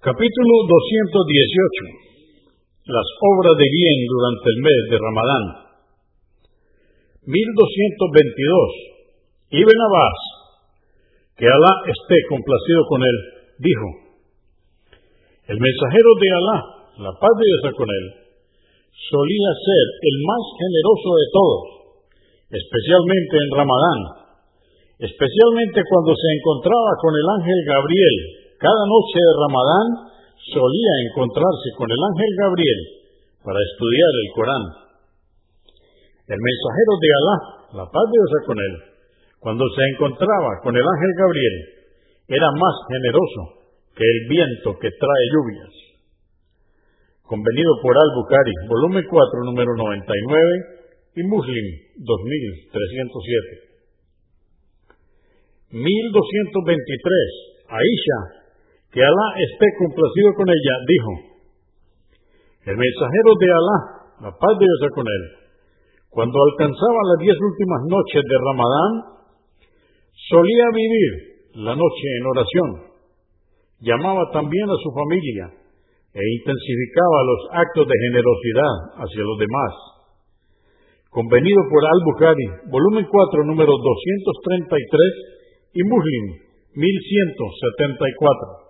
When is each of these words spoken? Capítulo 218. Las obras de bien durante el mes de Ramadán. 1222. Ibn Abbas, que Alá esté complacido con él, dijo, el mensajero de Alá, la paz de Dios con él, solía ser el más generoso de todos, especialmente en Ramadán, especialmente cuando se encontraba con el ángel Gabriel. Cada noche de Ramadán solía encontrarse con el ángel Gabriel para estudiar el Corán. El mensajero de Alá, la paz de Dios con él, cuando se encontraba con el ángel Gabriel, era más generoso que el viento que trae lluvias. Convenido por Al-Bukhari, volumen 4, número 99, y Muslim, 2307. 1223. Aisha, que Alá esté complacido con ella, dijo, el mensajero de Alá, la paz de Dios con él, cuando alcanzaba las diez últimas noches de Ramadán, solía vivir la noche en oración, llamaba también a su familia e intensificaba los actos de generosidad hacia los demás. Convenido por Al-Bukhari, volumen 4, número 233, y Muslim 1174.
Capítulo 0.00 0.64
218. 0.64 2.88
Las 2.88 3.04
obras 3.20 3.52
de 3.52 3.68
bien 3.68 3.98
durante 4.08 4.48
el 4.48 4.58
mes 4.64 4.80
de 4.88 4.96
Ramadán. 4.96 5.44
1222. 7.28 9.60
Ibn 9.60 9.78
Abbas, 9.92 10.18
que 11.36 11.44
Alá 11.44 11.84
esté 11.84 12.16
complacido 12.32 12.80
con 12.88 13.04
él, 13.04 13.16
dijo, 13.60 14.16
el 15.52 15.60
mensajero 15.60 16.10
de 16.16 16.28
Alá, 16.32 16.58
la 17.04 17.12
paz 17.20 17.36
de 17.36 17.44
Dios 17.44 17.76
con 17.76 17.92
él, 17.92 18.04
solía 19.04 19.50
ser 19.52 19.84
el 20.00 20.16
más 20.24 20.44
generoso 20.64 21.10
de 21.12 21.26
todos, 21.28 21.62
especialmente 22.48 23.36
en 23.36 23.52
Ramadán, 23.52 24.00
especialmente 24.96 25.84
cuando 25.84 26.16
se 26.16 26.28
encontraba 26.40 26.96
con 27.04 27.12
el 27.12 27.26
ángel 27.36 27.60
Gabriel. 27.68 28.39
Cada 28.60 28.84
noche 28.84 29.16
de 29.16 29.32
Ramadán 29.40 29.86
solía 30.36 30.92
encontrarse 31.08 31.68
con 31.80 31.88
el 31.88 31.96
ángel 31.96 32.32
Gabriel 32.44 32.80
para 33.40 33.56
estudiar 33.56 34.12
el 34.20 34.28
Corán. 34.36 34.64
El 36.28 36.36
mensajero 36.36 36.92
de 37.00 37.08
Alá, 37.08 37.36
la 37.80 37.86
paz 37.88 38.04
de 38.04 38.20
Dios 38.20 38.44
con 38.44 38.58
él, 38.60 38.74
cuando 39.40 39.64
se 39.64 39.82
encontraba 39.96 40.60
con 40.60 40.76
el 40.76 40.84
ángel 40.84 41.12
Gabriel, 41.16 41.56
era 42.28 42.52
más 42.52 42.76
generoso 42.84 43.64
que 43.96 44.04
el 44.04 44.28
viento 44.28 44.76
que 44.76 44.92
trae 44.92 45.24
lluvias. 45.32 45.72
Convenido 47.24 47.72
por 47.80 47.96
Al-Bukhari, 47.96 48.52
volumen 48.68 49.08
4, 49.08 49.44
número 49.48 49.72
99, 49.72 51.16
y 51.16 51.22
Muslim, 51.24 51.66
2307. 51.96 53.72
1223. 55.72 57.50
Aisha, 57.70 58.39
que 58.90 58.98
Alá 59.00 59.28
esté 59.38 59.66
complacido 59.78 60.34
con 60.34 60.50
ella, 60.50 60.74
dijo, 60.86 61.12
el 62.70 62.76
mensajero 62.76 63.30
de 63.38 63.46
Alá, 63.46 63.78
la 64.26 64.32
paz 64.34 64.54
de 64.58 64.66
Dios 64.66 64.90
con 64.94 65.06
él, 65.06 65.22
cuando 66.10 66.34
alcanzaba 66.34 67.00
las 67.14 67.22
diez 67.22 67.38
últimas 67.38 67.86
noches 67.86 68.22
de 68.26 68.36
Ramadán, 68.50 68.92
solía 70.28 70.66
vivir 70.74 71.10
la 71.62 71.74
noche 71.74 72.06
en 72.18 72.26
oración, 72.26 72.70
llamaba 73.78 74.26
también 74.34 74.66
a 74.68 74.82
su 74.82 74.90
familia 74.90 75.54
e 76.10 76.22
intensificaba 76.42 77.22
los 77.22 77.40
actos 77.54 77.86
de 77.86 77.94
generosidad 77.94 79.06
hacia 79.06 79.22
los 79.22 79.38
demás. 79.38 79.70
Convenido 81.10 81.62
por 81.70 81.82
Al-Bukhari, 81.86 82.46
volumen 82.70 83.06
4, 83.06 83.44
número 83.46 83.70
233, 83.70 85.78
y 85.78 85.82
Muslim 85.86 86.42
1174. 86.74 88.69